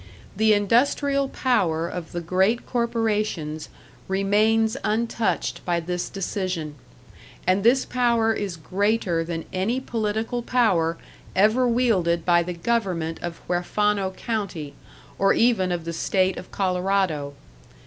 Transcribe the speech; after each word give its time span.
The 0.35 0.53
industrial 0.55 1.29
power 1.29 1.87
of 1.87 2.11
the 2.11 2.21
great 2.21 2.65
corporations 2.65 3.69
remains 4.07 4.75
untouched 4.83 5.63
by 5.63 5.79
this 5.79 6.09
decision; 6.09 6.73
and 7.45 7.63
this 7.63 7.85
power 7.85 8.33
is 8.33 8.57
greater 8.57 9.23
than 9.23 9.45
any 9.53 9.79
political 9.79 10.41
power 10.41 10.97
ever 11.35 11.67
wielded 11.67 12.25
by 12.25 12.41
the 12.41 12.53
government 12.53 13.19
of 13.21 13.41
Huerfano 13.47 14.09
County, 14.17 14.73
or 15.19 15.33
even 15.33 15.71
of 15.71 15.85
the 15.85 15.93
state 15.93 16.35
of 16.35 16.49
Colorado. 16.49 17.35